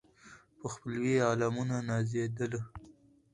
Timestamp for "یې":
1.17-1.25